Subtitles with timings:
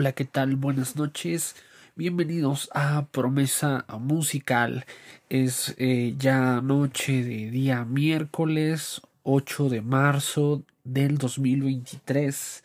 [0.00, 0.54] Hola, ¿qué tal?
[0.54, 1.56] Buenas noches.
[1.96, 4.86] Bienvenidos a Promesa Musical.
[5.28, 12.62] Es eh, ya noche de día miércoles 8 de marzo del 2023.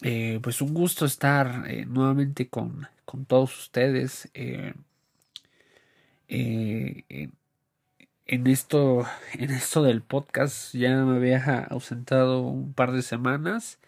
[0.00, 4.74] Eh, pues un gusto estar eh, nuevamente con, con, todos ustedes en,
[8.26, 10.74] esto, en esto del podcast.
[10.74, 13.78] Ya me había ausentado un par de semanas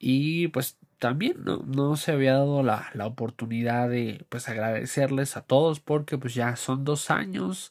[0.00, 5.42] y pues también no, no se había dado la, la, oportunidad de pues agradecerles a
[5.42, 7.68] todos porque pues ya son dos años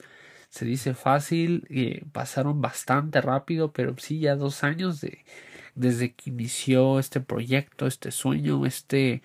[0.49, 5.25] se dice fácil eh, pasaron bastante rápido pero sí ya dos años de
[5.73, 9.23] desde que inició este proyecto este sueño este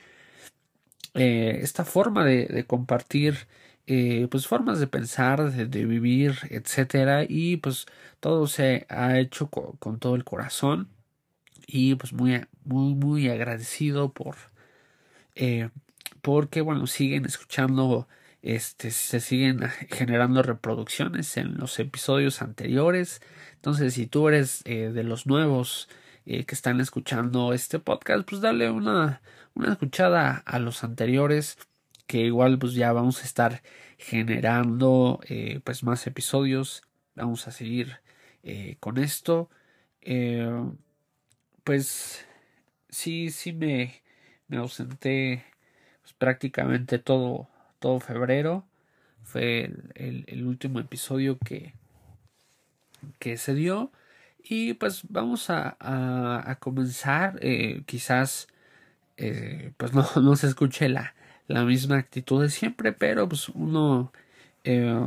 [1.13, 3.47] eh, esta forma de, de compartir
[3.87, 7.85] eh, pues formas de pensar de, vivir etcétera y pues
[8.21, 10.89] todo se ha hecho con todo el corazón
[11.69, 14.37] y pues muy, muy, muy agradecido por,
[15.35, 15.69] eh,
[16.23, 18.09] porque, bueno, siguen escuchando,
[18.43, 19.61] este, se siguen
[19.91, 23.21] generando reproducciones en los episodios anteriores.
[23.55, 25.89] Entonces, si tú eres eh, de los nuevos
[26.27, 29.21] eh, que están escuchando este podcast, pues dale una,
[29.55, 31.59] una escuchada a los anteriores,
[32.07, 33.63] que igual pues ya vamos a estar
[33.99, 36.83] generando eh, pues más episodios.
[37.15, 38.01] Vamos a seguir
[38.81, 39.51] con esto.
[40.01, 40.49] Eh,
[41.69, 42.25] pues
[42.89, 44.01] sí, sí me,
[44.49, 45.45] me ausenté
[46.01, 47.47] pues, prácticamente todo,
[47.79, 48.65] todo febrero.
[49.23, 51.75] Fue el, el, último episodio que,
[53.19, 53.93] que se dio.
[54.43, 57.39] Y pues vamos a, a, a comenzar.
[57.43, 58.49] Eh, quizás
[59.19, 61.15] eh, pues no, no, se escuche la,
[61.49, 64.11] la, misma actitud de siempre, pero pues uno
[64.65, 65.05] eh,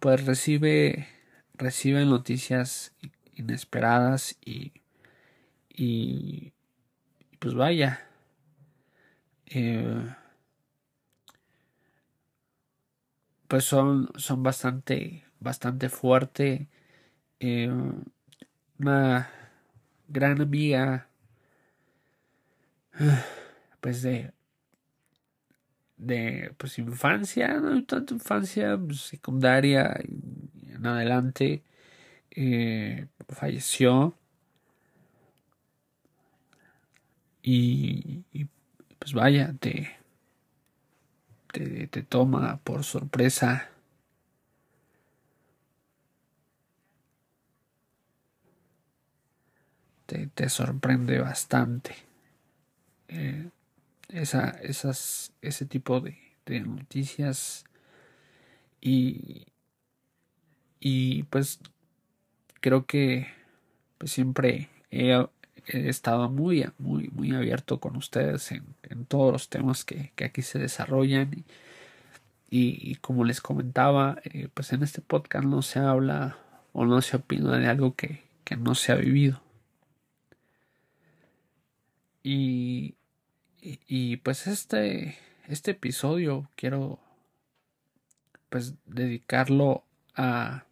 [0.00, 1.06] pues recibe,
[1.52, 2.94] recibe noticias
[3.36, 4.72] inesperadas y
[5.74, 6.52] y,
[7.40, 8.06] pues vaya
[9.46, 10.14] eh,
[13.48, 16.68] pues son son bastante bastante fuerte.
[17.40, 17.70] Eh,
[18.78, 19.30] una
[20.08, 21.08] gran amiga
[23.80, 24.32] pues de
[25.96, 30.00] de pues infancia no tanto infancia pues, secundaria
[30.68, 31.62] en adelante
[32.30, 34.16] eh, falleció
[37.42, 38.24] y,
[38.98, 39.90] pues vaya, te,
[41.52, 43.68] te, te toma por sorpresa.
[50.06, 51.94] Te, te sorprende bastante.
[53.08, 53.48] Eh,
[54.10, 57.64] esa, esas, ese tipo de, de noticias
[58.80, 59.46] y,
[60.80, 61.60] y pues
[62.60, 63.28] creo que
[63.98, 65.14] pues siempre he
[65.66, 68.64] he estado muy, muy, muy abierto con ustedes en,
[69.06, 71.44] todos los temas que, que, aquí se desarrollan.
[72.50, 76.36] Y como les comentaba, eh, pues en este podcast no se habla
[76.72, 79.40] o no se opina de algo que, que no se ha vivido.
[82.22, 82.94] Y,
[83.60, 85.18] y, y, pues este,
[85.48, 87.00] este episodio quiero
[88.48, 89.82] pues dedicarlo
[90.14, 90.64] a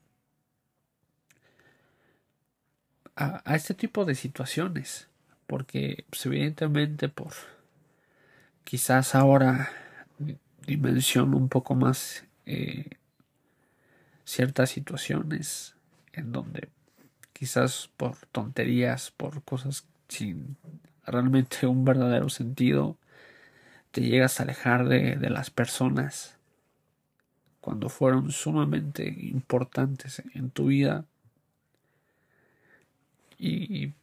[3.21, 5.09] a, este tipo de situaciones.
[5.47, 7.33] Porque pues, evidentemente por
[8.65, 9.71] quizás ahora
[10.67, 12.91] dimensiono un poco más eh,
[14.25, 15.75] ciertas situaciones
[16.13, 16.69] en donde
[17.33, 20.57] quizás por tonterías, por cosas sin
[21.05, 22.97] realmente un verdadero sentido,
[23.91, 26.37] te llegas a alejar de, de las personas
[27.61, 31.07] cuando fueron sumamente importantes en tu vida
[33.49, 33.95] y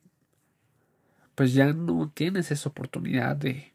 [1.38, 3.72] pues ya no tienes esa oportunidad de,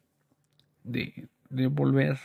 [0.82, 2.18] de, de volver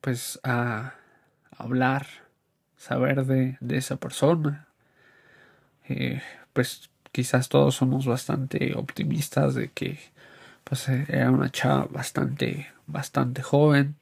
[0.00, 0.94] pues a
[1.56, 2.08] hablar,
[2.76, 4.66] saber de, de esa persona.
[5.88, 6.20] Eh,
[6.52, 10.00] pues quizás todos somos bastante optimistas de que
[10.64, 13.94] pues era una chava bastante, bastante joven,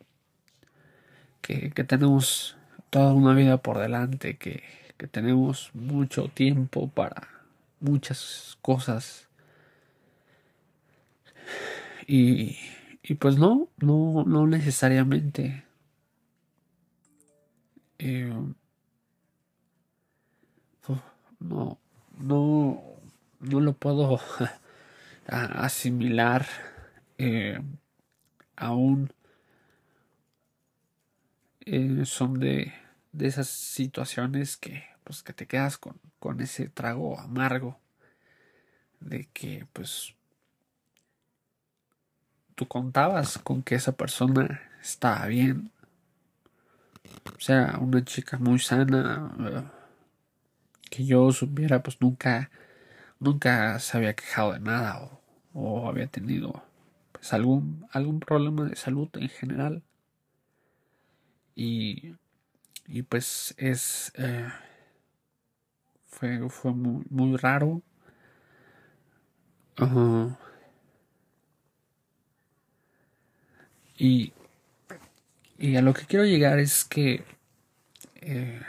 [1.43, 2.57] que, que tenemos
[2.89, 4.63] toda una vida por delante, que
[4.97, 7.29] que tenemos mucho tiempo para
[7.81, 9.29] muchas cosas.
[12.07, 12.57] Y,
[13.03, 15.65] y pues no, no, no necesariamente.
[17.99, 18.33] Eh,
[21.41, 21.79] no,
[22.19, 22.83] no,
[23.41, 24.21] no lo puedo
[25.27, 26.47] asimilar
[27.19, 27.61] eh,
[28.57, 29.13] aún.
[31.65, 32.73] Eh, son de,
[33.13, 37.79] de esas situaciones que pues que te quedas con, con ese trago amargo
[39.01, 40.15] de que pues
[42.55, 45.71] tú contabas con que esa persona estaba bien.
[47.37, 49.65] O sea, una chica muy sana, eh,
[50.91, 52.51] que yo supiera, pues nunca,
[53.19, 55.21] nunca se había quejado de nada o,
[55.55, 56.63] o había tenido
[57.13, 59.83] pues algún, algún problema de salud en general.
[61.55, 62.15] Y,
[62.87, 64.49] y pues es, eh,
[66.07, 67.83] fue, fue muy, muy raro.
[73.99, 74.33] y,
[75.59, 77.25] y a lo que quiero llegar es que
[78.21, 78.61] eh,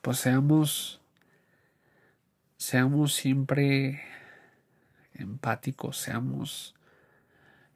[0.00, 1.00] pues seamos
[2.56, 4.02] seamos siempre
[5.14, 6.74] empáticos, seamos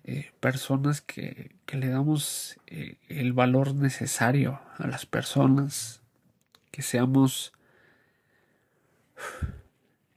[0.08, 6.00] eh, personas que, que, le damos eh, el valor necesario a las personas,
[6.70, 7.52] que seamos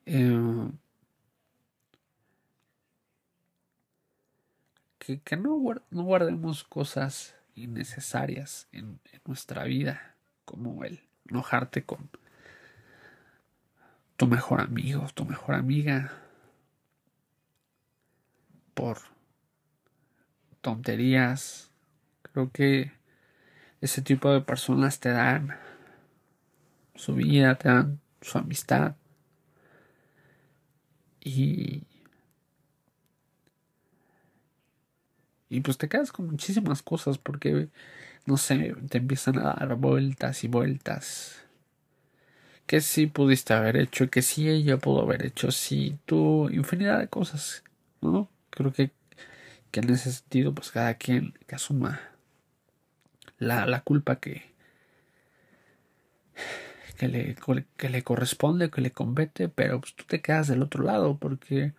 [0.06, 0.70] eh,
[5.00, 5.60] que, que no,
[5.90, 10.14] no, guardemos cosas innecesarias en, en nuestra vida,
[10.46, 12.12] como el enojarte con
[14.18, 16.14] tu mejor amigo, tu mejor amiga,
[18.76, 19.00] por
[20.70, 21.72] tonterías.
[22.22, 22.92] Creo que
[23.82, 25.58] ese tipo de personas te dan
[26.96, 28.96] su vida, te dan su amistad.
[31.22, 31.84] Y.
[35.52, 37.70] Y pues te quedas con muchísimas cosas porque,
[38.28, 41.44] no sé, te empiezan a dar vueltas y vueltas.
[42.68, 47.08] Que sí pudiste haber hecho, que sí ella pudo haber hecho, sí, tú, infinidad de
[47.08, 47.64] cosas,
[48.02, 48.30] ¿no?
[48.52, 48.92] Creo que
[49.72, 52.02] que en ese sentido pues cada quien que asuma
[53.38, 54.50] la, la culpa que,
[56.98, 57.36] que, le,
[57.78, 61.74] que le corresponde, que le compete, pero pues tú te quedas del otro lado porque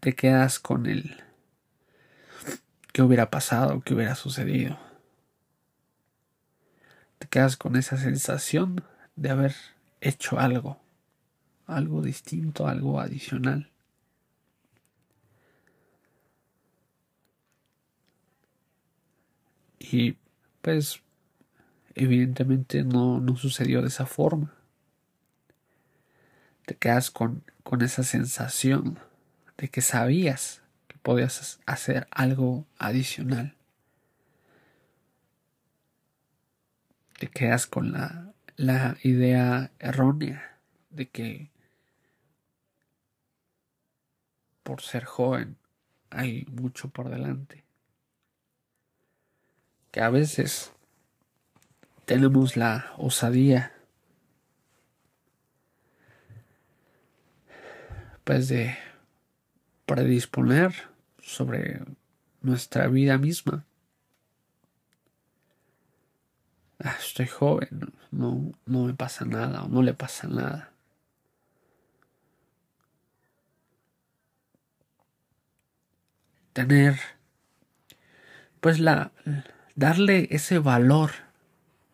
[0.00, 1.22] te quedas con el
[2.92, 4.78] qué hubiera pasado, qué hubiera sucedido.
[7.18, 8.84] Te quedas con esa sensación
[9.16, 9.54] de haber
[10.00, 10.78] hecho algo,
[11.66, 13.70] algo distinto, algo adicional.
[19.90, 20.16] Y
[20.62, 21.00] pues
[21.94, 24.52] evidentemente no, no sucedió de esa forma.
[26.64, 28.98] Te quedas con, con esa sensación
[29.56, 33.54] de que sabías que podías hacer algo adicional.
[37.18, 40.58] Te quedas con la, la idea errónea
[40.90, 41.50] de que
[44.64, 45.56] por ser joven
[46.10, 47.65] hay mucho por delante
[49.96, 50.72] que a veces
[52.04, 53.72] tenemos la osadía
[58.24, 58.76] pues de
[59.86, 60.74] predisponer
[61.22, 61.80] sobre
[62.42, 63.64] nuestra vida misma.
[66.78, 70.72] Ah, estoy joven, no, no me pasa nada o no le pasa nada.
[76.52, 76.98] Tener
[78.60, 79.10] pues la,
[79.76, 81.12] darle ese valor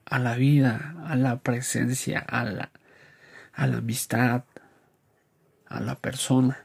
[0.07, 2.71] a la vida, a la presencia, a la,
[3.55, 4.45] amistad,
[5.67, 6.65] a la persona.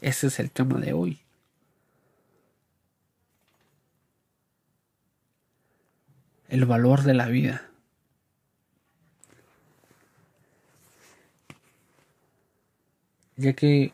[0.00, 1.20] Ese es el tema de hoy.
[6.48, 7.62] El valor de la vida.
[13.36, 13.92] Ya que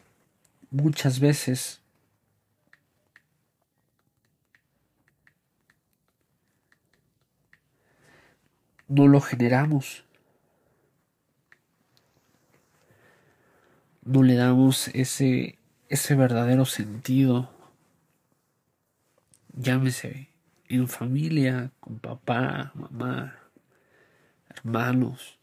[0.70, 1.80] muchas veces
[8.88, 10.04] no lo generamos.
[14.02, 17.50] No le damos ese, ese verdadero sentido.
[19.56, 20.28] Llámese
[20.68, 23.38] en familia, con papá, mamá,
[24.48, 25.38] hermanos,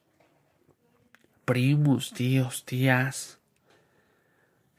[1.46, 3.40] primos, tíos, tías,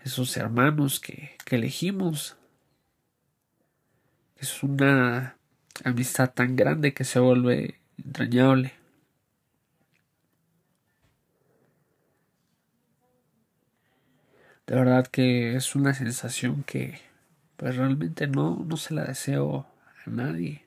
[0.04, 2.36] esos hermanos que, que elegimos.
[4.36, 5.36] Es una
[5.84, 8.72] amistad tan grande que se vuelve entrañable.
[14.66, 16.98] De verdad que es una sensación que
[17.56, 19.66] pues realmente no, no se la deseo
[20.06, 20.64] a nadie.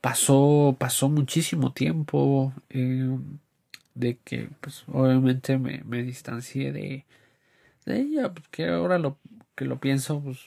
[0.00, 3.18] Pasó, pasó muchísimo tiempo eh,
[3.94, 7.04] de que pues obviamente me, me distancié de,
[7.86, 9.18] de ella, porque ahora lo
[9.56, 10.38] que lo pienso, pues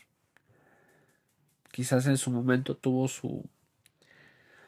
[1.71, 3.43] quizás en su momento tuvo su,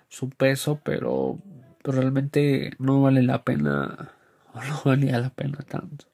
[0.09, 1.39] su peso, pero,
[1.83, 4.13] realmente no vale la pena
[4.53, 6.05] o no valía la pena tanto.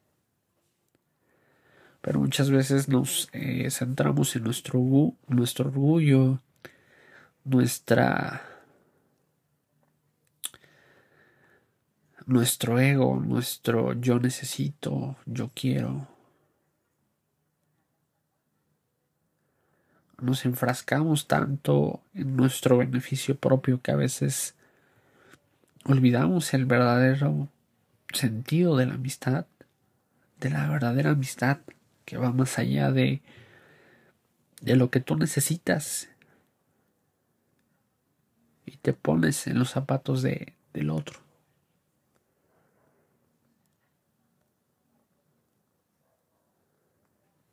[2.02, 4.80] pero muchas veces nos eh, centramos en nuestro,
[5.28, 6.42] nuestro orgullo,
[7.44, 8.42] nuestra
[12.30, 16.08] nuestro ego, nuestro yo necesito, yo quiero.
[20.22, 24.56] Nos enfrascamos tanto en nuestro beneficio propio que a veces
[25.86, 27.48] olvidamos el verdadero
[28.14, 29.46] sentido de la amistad,
[30.40, 31.60] de la verdadera amistad
[32.06, 33.22] que va más allá de,
[34.62, 36.10] de lo que tú necesitas
[38.66, 41.20] y te pones en los zapatos de, del otro.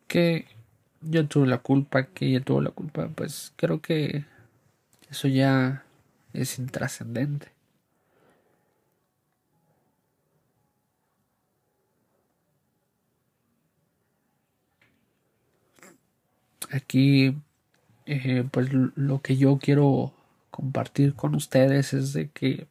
[0.08, 0.55] Que
[1.08, 4.24] yo tuve la culpa, que ella tuvo la culpa, pues creo que
[5.10, 5.84] eso ya
[6.32, 7.56] es intrascendente.
[16.70, 17.36] aquí
[18.06, 20.12] eh, pues lo que yo quiero
[20.50, 22.66] compartir con ustedes es de que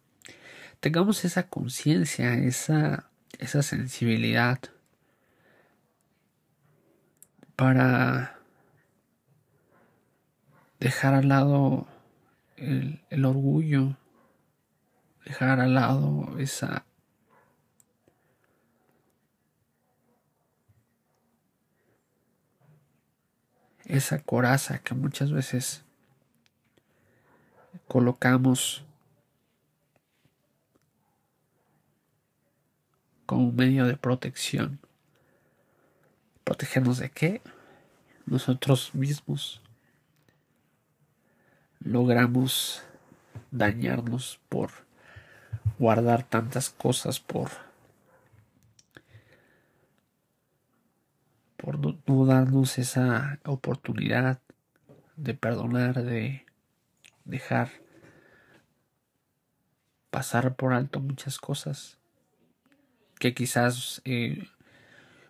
[0.80, 4.60] tengamos esa conciencia, esa, esa sensibilidad
[7.56, 8.40] para
[10.80, 11.88] dejar al lado
[12.58, 13.98] el, el orgullo,
[15.26, 16.86] dejar al lado esa
[23.86, 25.84] esa coraza que muchas veces
[27.88, 28.84] colocamos
[33.26, 34.80] como medio de protección.
[36.46, 37.42] ¿Protegernos de qué?
[38.26, 39.62] Nosotros mismos
[41.80, 42.84] logramos
[43.52, 44.72] dañarnos por
[45.78, 47.50] guardar tantas cosas, por
[51.58, 54.40] por no, darnos esa oportunidad
[55.16, 56.46] de perdonar, de
[57.24, 57.72] dejar
[60.12, 61.98] pasar por alto muchas cosas
[63.18, 64.48] que quizás eh,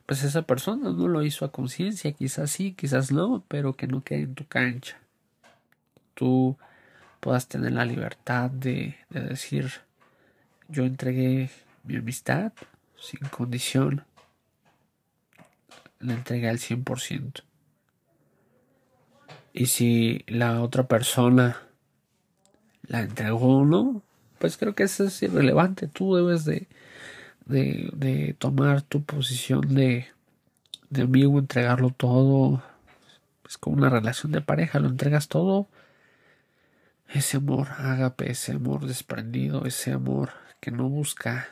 [0.06, 4.04] pues esa persona no lo hizo a conciencia, quizás sí, quizás no, pero que no
[4.04, 4.98] quede en tu cancha.
[6.14, 6.58] Tú
[7.20, 9.72] puedas tener la libertad de, de decir
[10.68, 11.50] yo entregué
[11.84, 12.54] mi amistad
[12.98, 14.04] sin condición
[16.00, 17.44] la entregué al 100%.
[19.54, 21.62] Y si la otra persona
[22.84, 24.04] la entregó o no,
[24.38, 25.88] pues creo que eso es irrelevante.
[25.88, 26.68] Tú debes de,
[27.46, 30.08] de, tomar tu posición de,
[30.90, 32.64] de amigo, entregarlo todo.
[33.48, 35.68] Es como una relación de pareja, lo entregas todo.
[37.10, 41.50] Ese amor ágape, ese amor desprendido, ese amor que no busca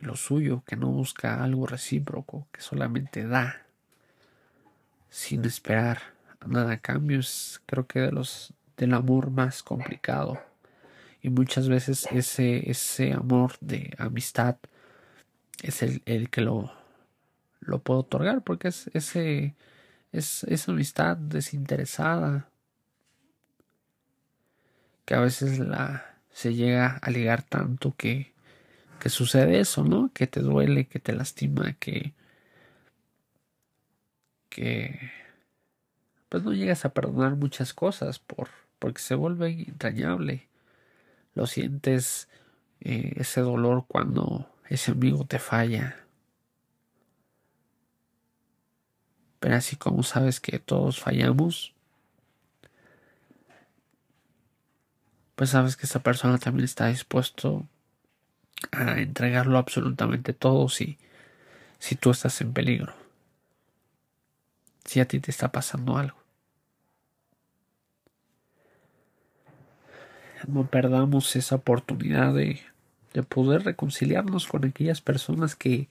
[0.00, 3.62] lo suyo, que no busca algo recíproco, que solamente da
[5.10, 5.98] sin esperar
[6.46, 10.40] nada a cambio, es creo que de los del amor más complicado.
[11.20, 14.56] Y muchas veces ese, ese amor de amistad
[15.62, 16.72] es el, el que lo,
[17.60, 19.54] lo puedo otorgar, porque es ese
[20.12, 22.48] es esa amistad desinteresada
[25.04, 28.32] que a veces la se llega a ligar tanto que
[29.00, 30.12] que sucede eso, ¿no?
[30.12, 32.14] Que te duele, que te lastima, que
[34.48, 35.10] que
[36.28, 38.48] pues no llegas a perdonar muchas cosas por
[38.78, 40.48] porque se vuelve entrañable.
[41.34, 42.28] Lo sientes
[42.80, 46.04] eh, ese dolor cuando ese amigo te falla.
[49.40, 51.74] Pero así como sabes que todos fallamos,
[55.36, 57.64] pues sabes que esa persona también está dispuesto
[58.72, 60.98] a entregarlo absolutamente todo si,
[61.78, 62.92] si tú estás en peligro.
[64.84, 66.18] Si a ti te está pasando algo.
[70.46, 72.60] No perdamos esa oportunidad de,
[73.18, 75.88] de poder reconciliarnos con aquellas personas que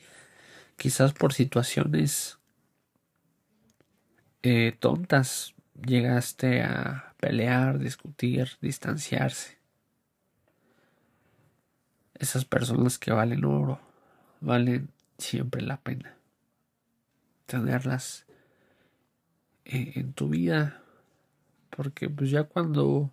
[0.77, 2.37] quizás por situaciones
[4.43, 5.53] eh, tontas
[5.85, 9.57] llegaste a pelear, discutir, distanciarse.
[12.13, 13.81] Esas personas que valen oro,
[14.39, 16.15] valen siempre la pena
[17.45, 18.25] tenerlas
[19.65, 20.81] en, tu vida,
[21.75, 23.11] porque pues ya cuando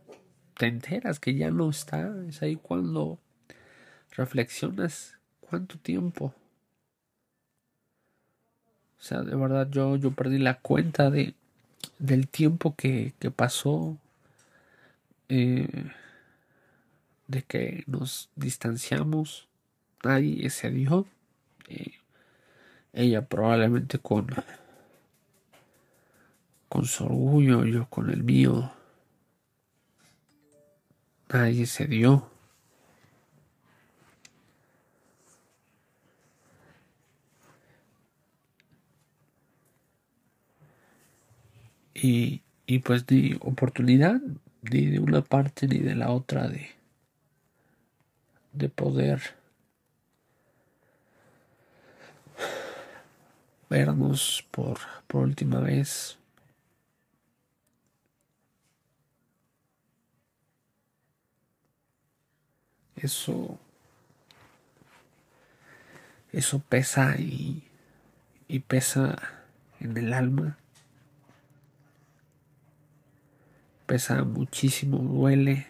[0.57, 3.19] te enteras que ya no está, es ahí cuando
[4.17, 6.35] reflexionas cuánto tiempo.
[8.99, 11.35] O sea, de verdad yo, yo perdí la cuenta de,
[11.99, 13.99] del tiempo que, que pasó.
[15.29, 15.91] Eh,
[17.27, 19.49] de que nos distanciamos,
[20.03, 21.07] nadie se dijo.
[21.69, 21.95] Eh,
[22.93, 24.27] ella probablemente con,
[26.69, 28.73] con su orgullo, yo con el mío.
[31.33, 32.34] Nadie se dio.
[42.07, 44.21] Y, y pues ni oportunidad
[44.61, 46.69] ni de una parte ni de la otra de,
[48.53, 49.23] de poder
[53.71, 56.19] vernos por, por última vez.
[62.97, 63.59] Eso,
[66.33, 67.63] eso pesa y,
[68.47, 69.17] y pesa
[69.81, 70.59] en el alma.
[73.87, 75.67] Pesa muchísimo, duele.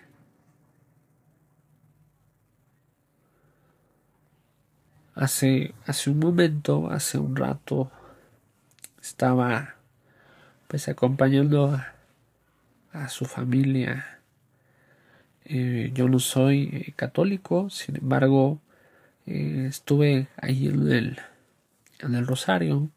[5.15, 7.91] Hace, hace un momento, hace un rato,
[9.01, 9.75] estaba
[10.69, 11.81] pues acompañando
[12.93, 14.21] a, su familia.
[15.45, 18.61] Eh, yo no soy eh, católico, sin embargo,
[19.27, 21.19] eh, estuve ahí en el,
[22.01, 22.91] en el rosario,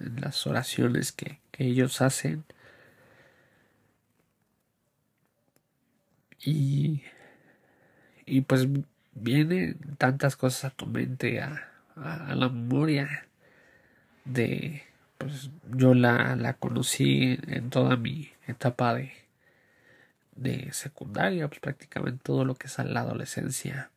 [0.00, 2.44] en las oraciones que, que ellos hacen.
[6.40, 7.02] Y,
[8.26, 8.68] y pues
[9.12, 13.26] vienen tantas cosas a tu mente, a, a, la memoria
[14.24, 14.82] de,
[15.18, 19.12] pues yo la, la conocí en toda mi etapa de,
[20.36, 23.90] de secundaria, pues prácticamente todo lo que es la adolescencia.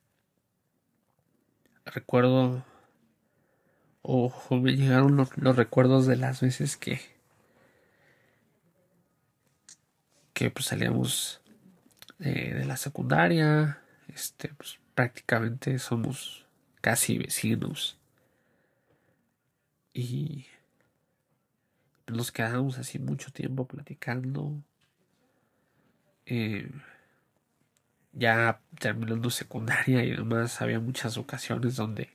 [1.85, 2.63] Recuerdo
[4.01, 6.99] o, me llegaron los, los, recuerdos de las veces que
[10.33, 11.40] que pues salíamos
[12.21, 16.45] de la secundaria, este, pues prácticamente somos
[16.81, 17.97] casi vecinos.
[19.93, 20.45] Y
[22.07, 24.61] nos quedamos así mucho tiempo platicando.
[26.25, 26.69] Eh,
[28.13, 32.09] ya terminando secundaria y demás, había muchas ocasiones donde,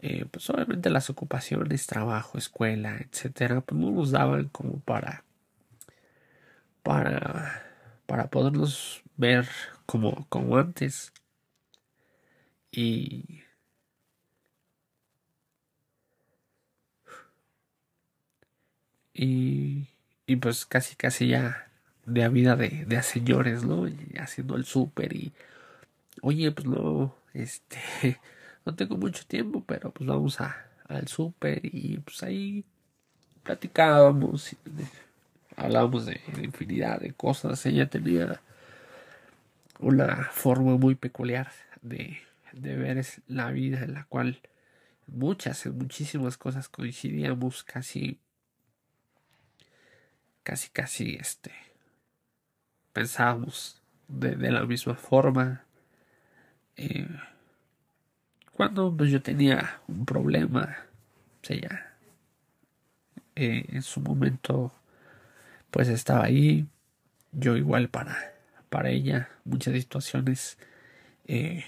[0.00, 5.24] eh, pues obviamente las ocupaciones, trabajo, escuela, etcétera, pues no nos daban como para,
[6.82, 7.63] para,
[8.06, 9.48] para podernos ver
[9.86, 11.12] como, como antes.
[12.72, 13.42] Y
[19.12, 19.88] y,
[20.26, 21.68] y pues casi casi ya
[22.06, 23.88] de a vida de, de a señores, ¿no?
[23.88, 25.32] Y haciendo el súper y
[26.22, 27.78] oye, pues no, este,
[28.66, 32.64] no tengo mucho tiempo, pero pues vamos a, al súper y pues ahí
[33.44, 34.56] platicábamos,
[35.56, 38.40] hablábamos de, infinidad de cosas, ella tenía
[39.78, 41.50] una forma muy peculiar
[41.82, 42.18] de,
[42.52, 44.40] de ver la vida en la cual
[45.06, 48.20] muchas, en muchísimas cosas coincidíamos casi,
[50.42, 51.52] casi, casi, este,
[52.92, 55.64] pensábamos de, la misma forma.
[56.76, 57.08] Eh,
[58.52, 60.76] cuando pues, yo tenía un problema,
[61.42, 61.96] o sea, ya,
[63.36, 64.72] eh, en su momento,
[65.74, 66.68] pues estaba ahí,
[67.32, 68.32] yo igual para,
[68.68, 70.56] para ella, muchas situaciones,
[71.26, 71.64] eh,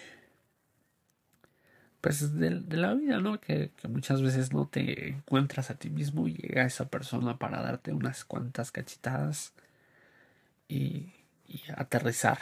[2.01, 3.41] pues de, la vida, ¿no?
[3.41, 7.93] Que, muchas veces no te encuentras a ti mismo y llega esa persona para darte
[7.93, 9.55] unas cuantas cachitadas
[10.69, 11.13] y,
[11.49, 12.39] y aterrizar.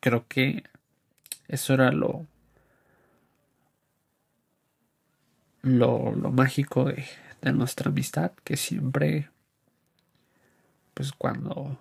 [0.00, 0.64] Creo que
[1.48, 2.26] eso era lo,
[5.62, 7.06] lo, lo mágico de,
[7.40, 9.30] de nuestra amistad, que siempre,
[10.98, 11.78] pues cuando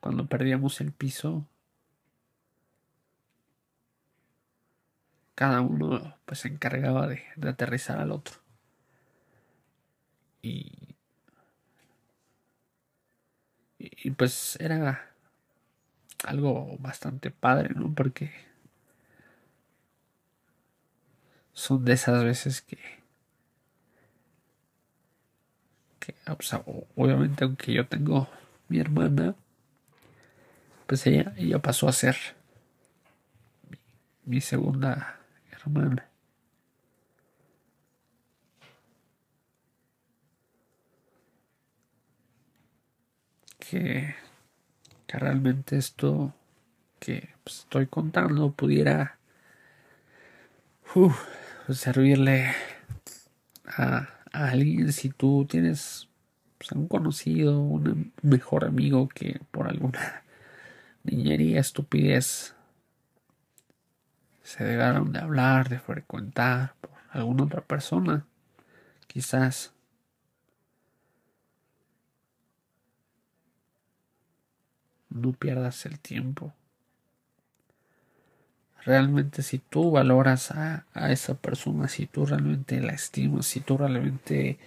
[0.00, 1.46] cuando perdíamos el piso,
[5.36, 8.40] cada uno pues se encargaba de, aterrizar al otro.
[10.42, 10.96] Y,
[13.78, 15.12] y, pues era
[16.24, 17.94] algo bastante padre, ¿no?
[17.94, 18.32] Porque
[21.52, 22.99] son de esas veces que,
[26.00, 26.14] que
[26.96, 28.28] obviamente aunque yo tengo
[28.68, 29.34] mi hermana,
[30.86, 32.16] pues ella, ella pasó a ser
[34.24, 35.20] mi segunda
[35.52, 36.08] hermana.
[43.58, 44.16] Que,
[45.06, 46.34] que realmente esto
[46.98, 49.18] que pues, estoy contando pudiera
[51.68, 52.52] servirle
[53.66, 56.08] a, alguien si tú tienes
[56.58, 60.22] pues, un conocido, un mejor amigo que por alguna
[61.04, 62.54] niñería, estupidez
[64.42, 68.26] se dejaron de hablar, de frecuentar por alguna otra persona.
[69.06, 69.72] Quizás
[75.08, 76.52] no pierdas el tiempo.
[78.84, 83.76] Realmente si tú valoras a, a, esa persona, si tú realmente la estimas, si tú
[83.76, 84.58] realmente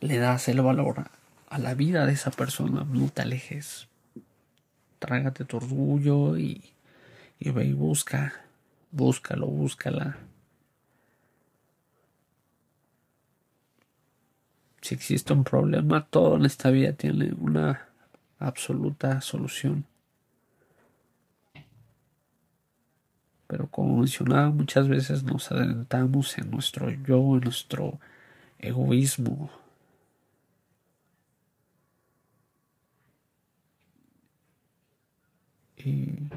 [0.00, 1.10] le das el valor
[1.50, 3.88] a, la vida de esa persona, no te alejes.
[4.98, 6.62] Trágate tu orgullo y,
[7.38, 8.32] y ve y busca,
[8.90, 10.16] búscalo, búscala.
[14.80, 17.88] Si existe un problema, todo en esta vida tiene una
[18.38, 19.84] absoluta solución.
[23.48, 27.98] Pero como mencionaba, muchas veces nos adelantamos en nuestro yo, en nuestro
[28.58, 29.50] egoísmo.
[35.76, 36.28] Y,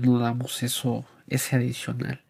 [0.00, 2.20] no damos eso, ese adicional.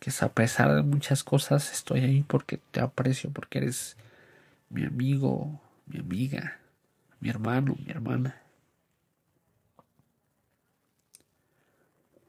[0.00, 3.96] Que es a pesar de muchas cosas, estoy ahí porque te aprecio, porque eres
[4.70, 6.58] mi amigo, mi amiga,
[7.20, 8.45] mi hermano, mi hermana.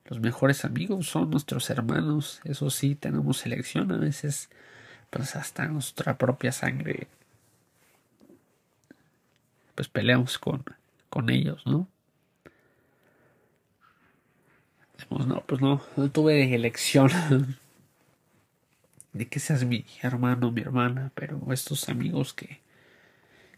[0.07, 2.39] Los mejores amigos son nuestros hermanos.
[2.45, 4.49] Eso sí, tenemos elección a veces,
[5.09, 7.07] pues hasta nuestra propia sangre.
[9.75, 10.63] Pues peleamos con,
[11.09, 11.87] con ellos, ¿no?
[15.09, 17.09] no, pues no, no tuve elección
[19.13, 22.61] de que seas mi hermano, mi hermana, pero estos amigos que,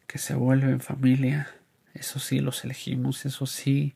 [0.08, 1.50] que se vuelven familia,
[1.94, 3.96] eso sí los elegimos, eso sí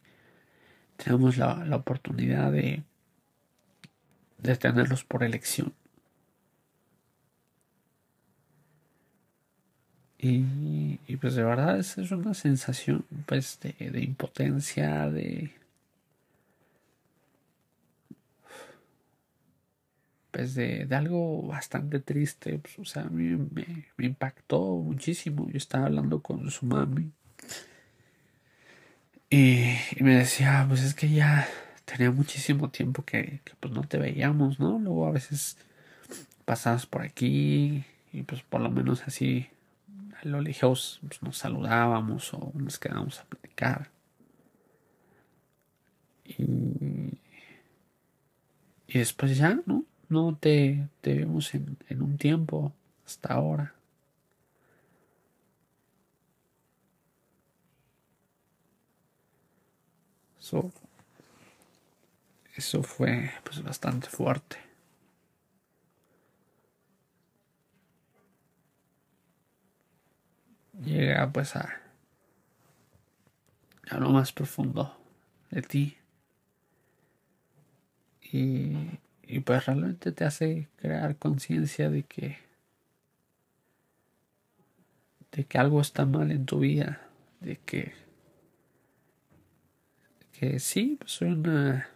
[1.04, 2.84] tenemos la, la oportunidad de,
[4.39, 5.74] de tenerlos por elección.
[10.26, 15.52] Y, pues de verdad es, una sensación pues de, de impotencia, de,
[20.32, 25.50] pues de, de, algo bastante triste, pues, o sea, a mí me, impactó muchísimo.
[25.50, 27.12] Yo estaba hablando con su mami
[29.34, 31.48] y, me decía, pues es que ya
[31.86, 34.78] tenía muchísimo tiempo que, pues no te veíamos, ¿no?
[34.80, 35.58] Luego a veces
[36.46, 39.48] pasabas por aquí y pues por lo menos así
[40.22, 43.89] lo lejos pues, nos saludábamos o nos quedábamos a platicar.
[46.26, 47.19] Y,
[48.88, 49.84] y después ya, ¿no?
[50.10, 52.72] no te, te vemos en, en un tiempo
[53.06, 53.74] hasta ahora.
[60.43, 60.73] So,
[62.58, 64.58] eso fue pues bastante fuerte.
[70.84, 71.82] Llega pues a,
[73.89, 74.97] a lo más profundo
[75.49, 75.97] de ti.
[78.34, 82.38] Y y pues realmente te hace crear conciencia de que
[85.32, 87.08] de que algo está mal en tu vida,
[87.39, 88.03] de que
[90.60, 91.88] sí, pues soy una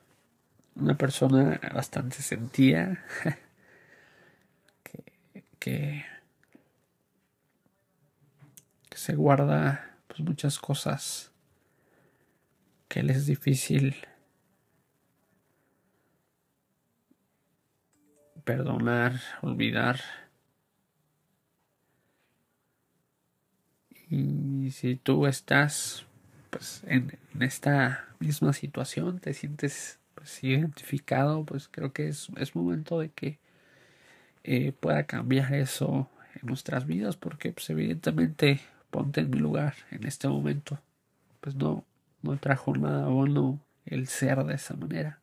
[0.80, 3.04] una persona bastante sentida
[4.84, 6.06] que, que,
[8.90, 11.32] que se guarda pues muchas cosas
[12.88, 13.96] que le es difícil
[18.44, 20.00] perdonar, olvidar.
[24.10, 26.07] Y si tú estás
[26.58, 33.00] pues en, esta misma situación, te sientes pues, identificado, pues creo que es, es momento
[33.00, 33.38] de que
[34.44, 40.08] eh, pueda cambiar eso en nuestras vidas, porque pues evidentemente ponte en mi lugar en
[40.08, 40.82] este momento,
[41.42, 41.86] pues no,
[42.24, 45.20] no trajo nada bueno el ser de esa manera.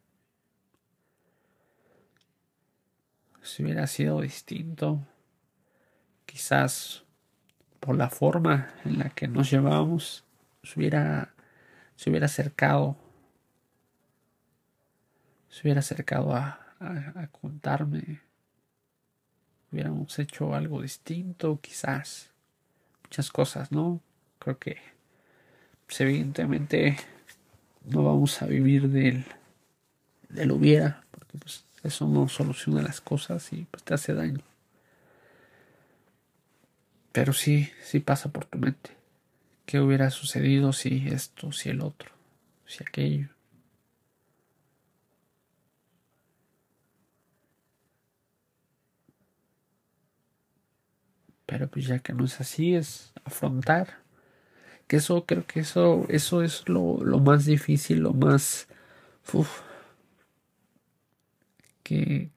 [3.42, 5.05] si hubiera sido distinto,
[6.25, 7.05] quizás
[7.79, 10.25] por la forma en la que nos llevábamos,
[10.64, 11.35] se hubiera,
[12.07, 12.96] hubiera acercado,
[15.48, 18.20] se hubiera acercado a, a, a contarme,
[19.70, 22.31] hubiéramos hecho algo distinto, quizás,
[23.05, 24.00] muchas cosas, ¿no?
[24.38, 24.79] Creo que
[25.87, 26.96] pues, evidentemente
[27.85, 29.24] no vamos a vivir del,
[30.29, 34.40] del hubiera, porque pues eso no soluciona las cosas y pues te hace daño.
[37.12, 39.04] Pero sí, sí pasa por tu mente.
[39.66, 42.11] ¿Qué hubiera sucedido si esto, si el otro,
[42.66, 43.29] si aquello?
[51.46, 53.98] Pero pues ya que no es así, es afrontar.
[54.87, 58.68] Que eso, creo que eso, eso es lo, lo más difícil, lo más...
[61.83, 62.31] Que,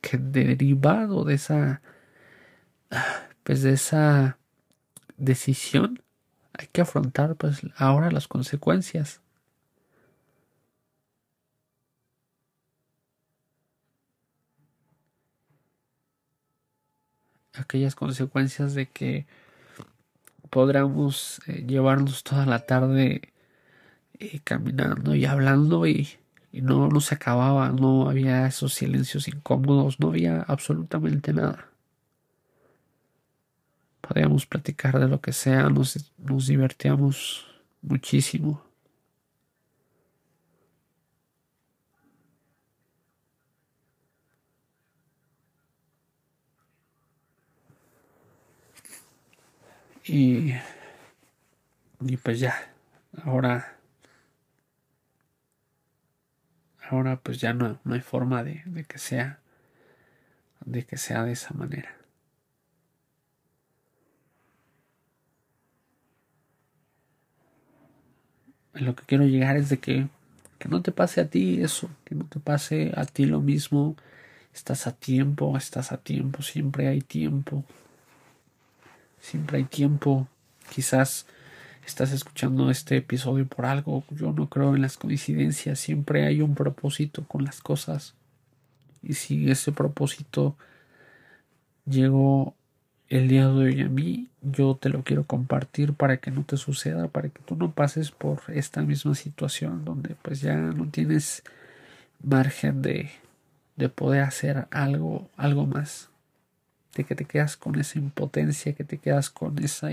[0.00, 1.82] que derivado de esa
[3.42, 4.38] pues de esa
[5.16, 6.02] decisión
[6.58, 9.20] hay que afrontar pues ahora las consecuencias
[17.54, 19.26] aquellas consecuencias de que
[20.50, 23.32] podríamos eh, llevarnos toda la tarde
[24.20, 26.10] eh, caminando y hablando y,
[26.52, 31.69] y no, no se acababa, no había esos silencios incómodos, no había absolutamente nada.
[34.10, 37.46] Podíamos platicar de lo que sea, nos, nos divertíamos
[37.80, 38.60] muchísimo.
[50.04, 50.54] Y,
[52.00, 52.74] y pues ya,
[53.24, 53.76] ahora,
[56.90, 59.38] ahora pues ya no, no hay forma de, de que sea,
[60.64, 61.99] de que sea de esa manera.
[68.80, 70.08] Lo que quiero llegar es de que,
[70.58, 73.96] que no te pase a ti eso, que no te pase a ti lo mismo.
[74.54, 77.64] Estás a tiempo, estás a tiempo, siempre hay tiempo.
[79.20, 80.26] Siempre hay tiempo.
[80.72, 81.26] Quizás
[81.86, 84.04] estás escuchando este episodio por algo.
[84.10, 85.78] Yo no creo en las coincidencias.
[85.78, 88.14] Siempre hay un propósito con las cosas.
[89.02, 90.56] Y si ese propósito
[91.86, 92.54] llegó
[93.10, 96.56] el día de hoy a mí, yo te lo quiero compartir para que no te
[96.56, 101.42] suceda, para que tú no pases por esta misma situación donde pues ya no tienes
[102.22, 103.10] margen de,
[103.76, 106.08] de poder hacer algo, algo más.
[106.94, 109.88] De que te quedas con esa impotencia, que te quedas con esa,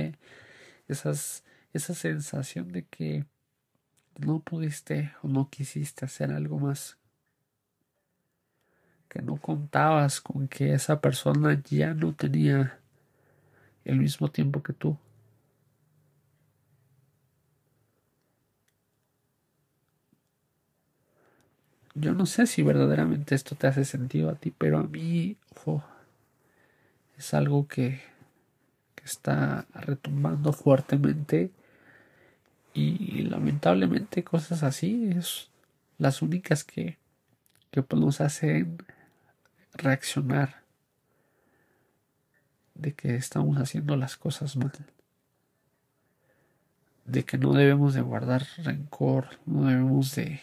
[0.87, 3.25] esas, esa sensación de que
[4.19, 6.97] no pudiste o no quisiste hacer algo más,
[9.09, 12.79] que no contabas con que esa persona ya no tenía
[13.87, 14.97] el mismo tiempo que tú.
[21.95, 25.35] Yo no sé si verdaderamente esto te hace sentido a ti, pero a mí
[27.17, 28.01] es algo que,
[28.93, 31.51] que está retumbando fuertemente
[32.73, 35.49] y lamentablemente cosas así es
[35.97, 36.99] las únicas que,
[37.71, 38.77] que nos hacen
[39.73, 40.66] reaccionar
[42.77, 44.73] de que estamos haciendo las cosas mal
[47.05, 50.41] de que no debemos de guardar rencor no debemos de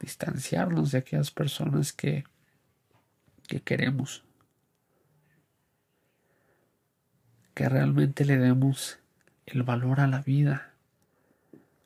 [0.00, 2.24] distanciarnos de aquellas personas que
[3.48, 4.26] que queremos
[7.56, 8.98] que realmente le demos
[9.46, 10.74] el valor a la vida,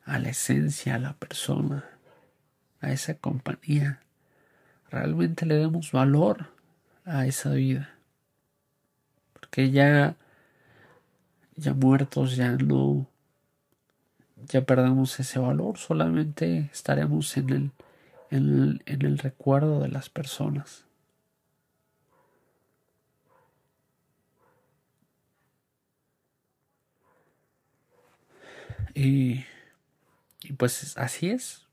[0.03, 1.85] a la esencia, a la persona,
[2.81, 4.01] a esa compañía.
[4.89, 6.53] Realmente le demos valor
[7.05, 7.95] a esa vida.
[9.51, 10.15] Porque ya,
[11.55, 13.07] ya muertos, ya no,
[14.51, 17.71] ya perdemos ese valor, solamente estaremos en el,
[18.31, 20.85] en el, en el recuerdo de las personas.
[28.93, 29.45] Y,
[30.43, 31.67] y pues así es.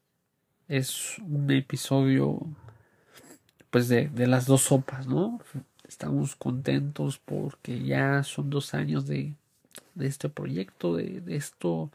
[0.69, 2.41] Es un episodio
[3.71, 5.41] pues de, de las dos sopas, ¿no?
[5.89, 9.35] Estamos contentos porque ya son dos años de,
[9.95, 11.91] de este proyecto, de, esto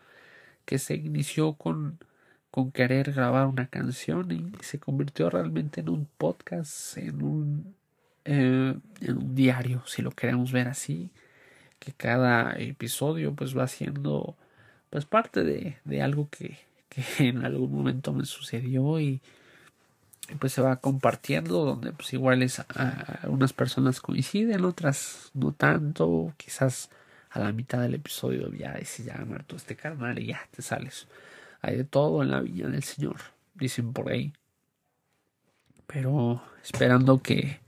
[0.65, 1.99] que se inició con,
[2.51, 7.75] con querer grabar una canción y se convirtió realmente en un podcast, en un,
[8.25, 11.11] eh, en un diario, si lo queremos ver así,
[11.79, 14.35] que cada episodio pues va siendo
[14.89, 16.57] pues parte de, de algo que,
[16.89, 19.21] que, en algún momento me sucedió y,
[20.39, 26.33] pues se va compartiendo donde pues igual es a, unas personas coinciden otras no tanto
[26.37, 26.89] quizás
[27.29, 31.07] a la mitad del episodio ya dice ya muerto este carnal y ya te sales.
[31.61, 33.17] Hay de todo en la viña del señor
[33.55, 34.33] dicen por ahí.
[35.87, 37.59] Pero esperando que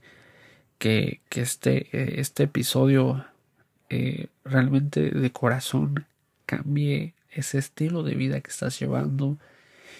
[0.78, 3.24] que, que este este episodio
[3.88, 6.06] eh, realmente de corazón
[6.44, 9.38] cambie ese estilo de vida que estás llevando,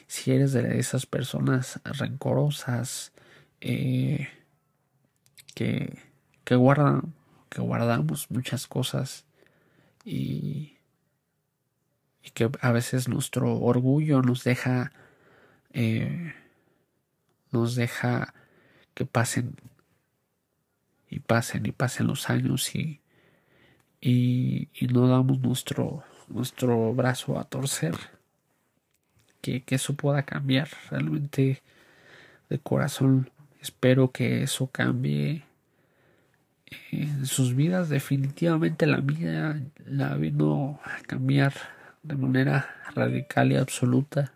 [0.06, 3.12] si eres de esas personas rencorosas
[3.60, 4.28] eh,
[5.54, 5.98] que,
[6.44, 7.14] que guardan,
[7.48, 9.24] que guardamos muchas cosas
[10.04, 10.74] y,
[12.34, 14.92] que a veces nuestro orgullo nos deja
[15.72, 16.34] eh,
[17.52, 18.34] nos deja
[18.94, 19.56] que pasen
[21.08, 23.00] y pasen y pasen los años y,
[24.00, 27.94] y, y no damos nuestro nuestro brazo a torcer.
[29.46, 30.68] Que, eso pueda cambiar.
[30.90, 31.62] Realmente
[32.48, 33.30] de corazón
[33.60, 35.44] espero que eso cambie
[36.90, 37.88] en sus vidas.
[37.88, 41.54] Definitivamente la mía la vino a cambiar
[42.02, 44.32] de manera radical y absoluta.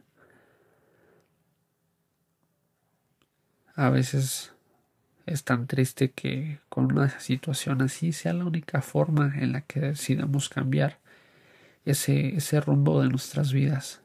[3.74, 4.52] A veces
[5.26, 9.80] es tan triste que con una situación así sea la única forma en la que
[9.80, 10.98] decidamos cambiar
[11.84, 14.00] ese, ese rumbo de nuestras vidas.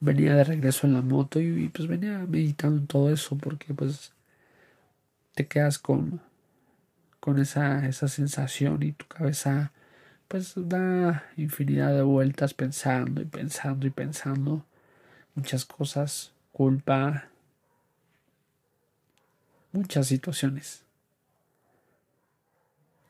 [0.00, 4.12] Venía de regreso en la moto y, pues venía meditando en todo eso porque pues
[5.34, 6.20] te quedas con,
[7.20, 9.72] con esa, esa sensación y tu cabeza
[10.28, 14.64] pues da infinidad de vueltas pensando y pensando y pensando
[15.34, 17.28] muchas cosas, culpa,
[19.72, 20.84] muchas situaciones.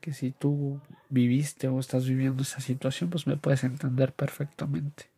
[0.01, 5.18] Que si tú viviste o estás viviendo esa situación, pues me puedes entender perfectamente.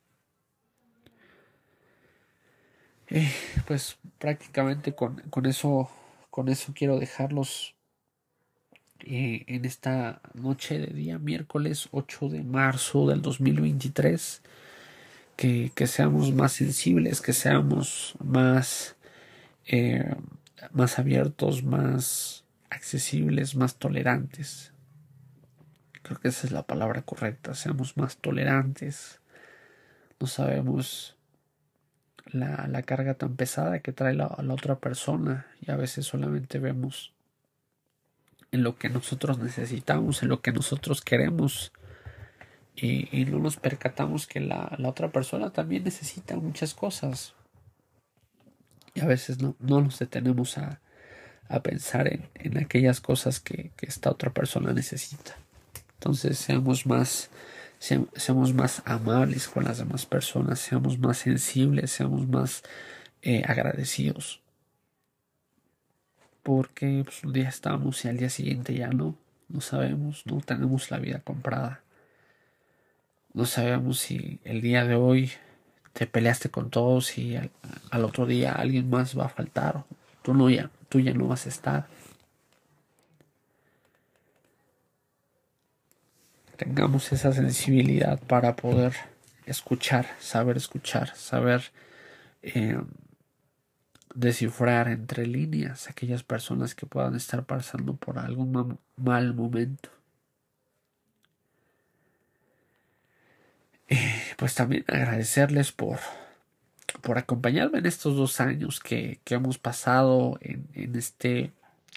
[3.11, 3.33] Eh,
[3.67, 5.91] pues prácticamente con, con, eso
[6.31, 7.75] con eso quiero dejarlos
[9.01, 14.43] eh, en esta noche de día miércoles 8 de marzo del 2023
[15.75, 18.97] que, seamos más sensibles, que seamos más,
[19.67, 20.15] eh,
[20.73, 24.75] más abiertos, más accesibles, más tolerantes.
[26.03, 29.21] Creo que esa es la palabra correcta, seamos más tolerantes.
[30.19, 31.17] No sabemos
[32.33, 36.59] la, la carga tan pesada que trae la, la otra persona y a veces solamente
[36.59, 37.13] vemos
[38.53, 41.73] en lo que nosotros necesitamos, en lo que nosotros queremos
[42.77, 47.35] y, no nos percatamos que la, otra persona también necesita muchas cosas.
[48.95, 50.81] Y a veces no, no nos detenemos a,
[51.49, 55.37] a pensar en, en, aquellas cosas que, que, esta otra persona necesita.
[55.95, 57.31] Entonces seamos más,
[57.81, 62.63] seamos más amables con las demás personas, seamos más sensibles, seamos más
[63.23, 64.43] eh, agradecidos.
[66.43, 69.17] Porque pues, un día estamos y al día siguiente ya no,
[69.49, 71.83] no sabemos, no tenemos la vida comprada.
[73.33, 75.33] No sabemos si el día de hoy
[75.93, 79.85] te peleaste con todos y al, otro día alguien más va a faltar.
[80.23, 81.87] Tú, no ya, tú ya no vas a estar.
[86.61, 88.93] Tengamos esa sensibilidad para poder
[89.47, 91.73] escuchar, saber escuchar, saber
[92.43, 92.79] eh,
[94.15, 99.89] descifrar entre líneas aquellas personas que puedan estar pasando por algún mal momento.
[103.89, 105.99] Eh, pues también agradecerles por,
[107.01, 111.53] por acompañarme en estos dos años que, que hemos pasado en, en, este,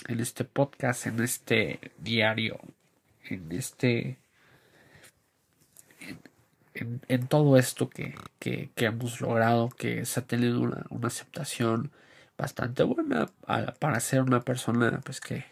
[0.07, 2.61] en este podcast, en este diario,
[3.25, 4.22] en este
[6.73, 11.91] en, todo esto que, que, hemos logrado, que se ha tenido una, una aceptación
[12.37, 13.29] bastante buena
[13.79, 15.45] para ser una persona pues que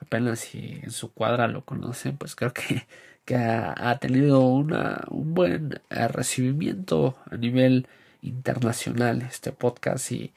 [0.00, 2.86] apenas si en su cuadra lo conocen, pues creo que
[3.26, 7.88] que ha, tenido una, un buen eh, recibimiento a nivel
[8.22, 10.32] internacional este podcast y,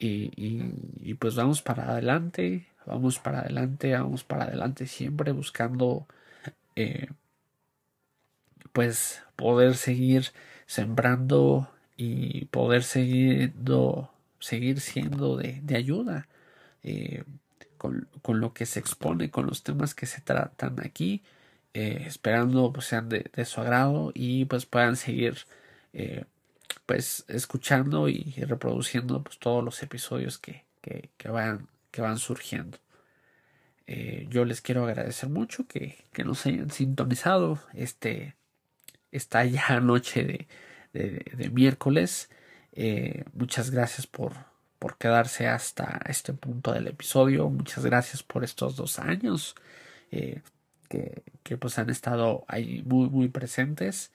[0.00, 6.06] y, pues vamos para adelante, vamos para adelante, vamos para adelante siempre buscando
[6.76, 7.08] eh,
[8.72, 10.32] pues poder seguir
[10.66, 13.52] sembrando y poder seguir,
[14.80, 16.28] siendo de, de ayuda
[16.82, 17.24] eh,
[17.76, 21.22] con, con, lo que se expone, con los temas que se tratan aquí.
[21.74, 25.38] Eh, esperando pues sean de, su agrado y pues puedan seguir
[25.92, 26.24] eh,
[26.86, 32.78] pues escuchando y reproduciendo pues todos los episodios que, que, que van, que van surgiendo.
[34.28, 38.36] Yo les quiero agradecer mucho que, que, nos hayan sintonizado este
[39.12, 40.48] esta ya noche
[40.92, 42.30] de, de, miércoles.
[43.34, 44.32] muchas gracias por,
[44.78, 47.48] por quedarse hasta este punto del episodio.
[47.50, 49.54] Muchas gracias por estos dos años
[50.90, 54.10] que, que pues han estado ahí muy muy presentes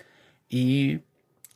[0.50, 1.00] y,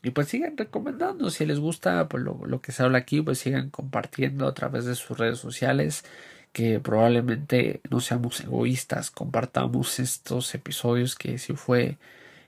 [0.01, 3.39] y pues sigan recomendando si les gusta pues lo, lo, que se habla aquí pues
[3.39, 6.05] sigan compartiendo a través de sus redes sociales
[6.53, 11.97] que probablemente no seamos egoístas compartamos estos episodios que si fue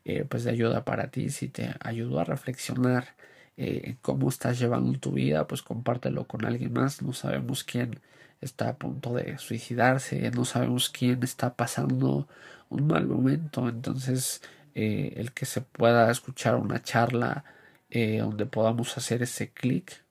[0.06, 3.16] eh, pues de ayuda para ti si te ayudó a reflexionar
[3.58, 8.00] eh, cómo estás llevando tu vida pues compártelo con alguien más no sabemos quién
[8.42, 12.28] está a punto de suicidarse no sabemos quién está pasando
[12.72, 13.70] un mal momento.
[13.70, 14.42] Entonces,
[14.76, 17.46] eh, el que se pueda escuchar una charla
[17.92, 20.04] eh, donde podamos hacer ese clic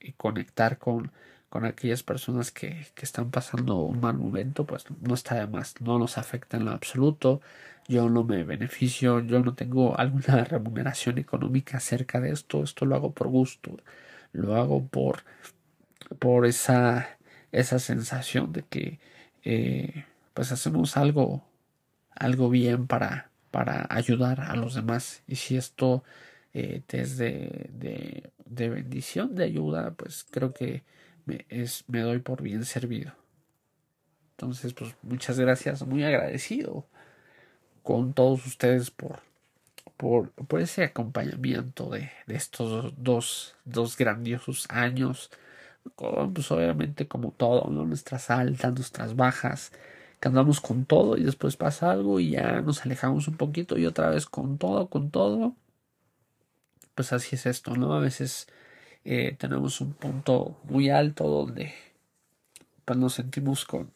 [0.00, 1.12] y conectar con,
[1.48, 5.80] con aquellas personas que, que están pasando un mal momento, pues no está de más,
[5.80, 7.40] no nos afecta en lo absoluto,
[7.88, 12.96] yo no me beneficio, yo no tengo alguna remuneración económica acerca de esto, esto lo
[12.96, 13.78] hago por gusto,
[14.32, 15.24] lo hago por,
[16.18, 17.18] por esa,
[17.52, 19.00] esa sensación de que
[19.44, 21.44] eh, pues hacemos algo,
[22.10, 25.22] algo bien para, para ayudar a los demás.
[25.26, 26.04] Y si esto
[26.54, 30.84] eh, es de, de, de bendición, de ayuda, pues creo que
[31.28, 33.12] me, es, me doy por bien servido.
[34.32, 36.86] Entonces, pues muchas gracias, muy agradecido
[37.82, 39.20] con todos ustedes por,
[39.96, 45.30] por, por ese acompañamiento de, de estos dos, dos grandiosos años.
[46.34, 47.84] pues obviamente como todo, ¿no?
[47.84, 49.72] nuestras altas, nuestras bajas,
[50.20, 53.86] que andamos con todo y después pasa algo y ya nos alejamos un poquito y
[53.86, 55.54] otra vez con todo, con todo.
[56.94, 57.94] Pues así es esto, ¿no?
[57.94, 58.48] A veces
[59.10, 61.72] eh, tenemos un punto muy alto donde
[62.84, 63.90] pues nos sentimos con,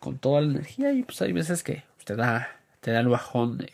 [0.00, 2.48] con toda la energía y pues hay veces que te da,
[2.80, 3.70] te da el bajón de,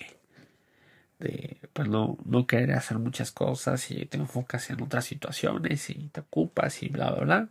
[1.19, 6.11] de pues no, no querer hacer muchas cosas y te enfocas en otras situaciones y
[6.13, 7.49] te ocupas y bla bla bla.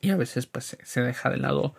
[0.00, 1.74] Y a veces pues se, deja de lado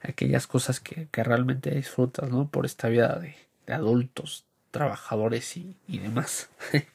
[0.00, 3.34] aquellas cosas que, que realmente disfrutas no por esta vida de,
[3.66, 6.50] de adultos trabajadores y, y demás.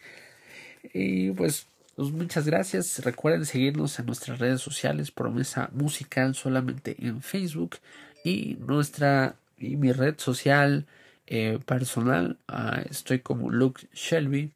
[0.93, 2.99] Y pues pues muchas gracias.
[3.03, 7.77] Recuerden seguirnos en nuestras redes sociales, Promesa Musical, solamente en Facebook.
[8.23, 10.85] Y nuestra y mi red social
[11.27, 14.53] eh, personal, uh, estoy como Luke Shelby.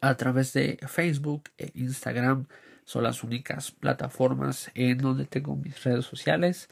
[0.00, 2.46] A través de Facebook e Instagram
[2.84, 6.68] son las únicas plataformas en donde tengo mis redes sociales.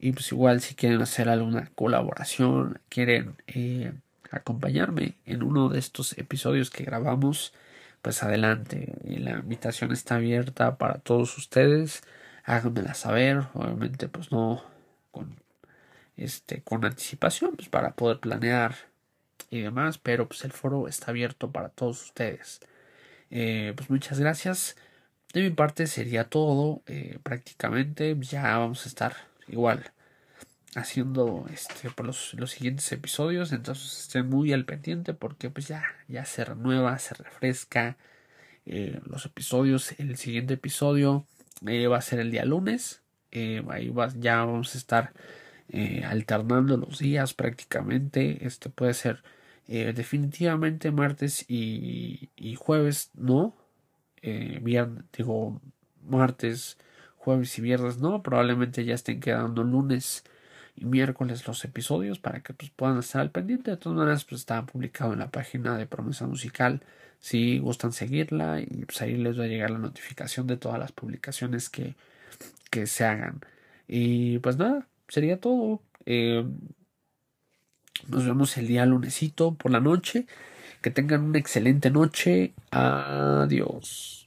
[0.00, 3.92] Y pues igual si quieren hacer alguna colaboración, quieren eh,
[4.30, 7.52] acompañarme en uno de estos episodios que grabamos
[8.02, 8.94] pues adelante.
[9.04, 12.02] Y la invitación está abierta para todos ustedes.
[12.44, 14.64] Háganmela saber, obviamente, pues no
[15.12, 15.36] con
[16.16, 18.74] este con anticipación, pues para poder planear
[19.50, 22.60] y demás, pero pues el foro está abierto para todos ustedes.
[23.30, 24.76] Eh, pues muchas gracias.
[25.34, 26.82] De mi parte sería todo.
[26.86, 29.16] Eh, prácticamente ya vamos a estar
[29.48, 29.92] igual
[30.74, 35.84] haciendo este por los, los, siguientes episodios entonces estén muy al pendiente porque pues ya
[36.08, 37.98] ya se renueva se refresca
[38.64, 41.26] eh, los episodios el siguiente episodio
[41.66, 43.02] eh, va a ser el día lunes
[43.32, 45.12] eh, ahí va, ya vamos a estar
[46.04, 49.22] alternando los días prácticamente este puede ser
[49.66, 53.56] definitivamente martes y, y jueves no
[54.22, 55.62] viernes digo
[56.02, 56.76] martes
[57.16, 60.24] jueves y viernes no probablemente ya estén quedando lunes
[60.76, 63.70] y miércoles los episodios para que pues, puedan estar al pendiente.
[63.70, 66.82] De todas maneras, pues está publicado en la página de Promesa Musical.
[67.20, 70.92] Si gustan seguirla, y pues ahí les va a llegar la notificación de todas las
[70.92, 71.94] publicaciones que,
[72.70, 73.40] que se hagan.
[73.86, 75.82] Y pues nada, sería todo.
[76.06, 76.44] Eh,
[78.08, 80.26] nos vemos el día lunesito por la noche.
[80.80, 82.54] Que tengan una excelente noche.
[82.70, 84.21] Adiós.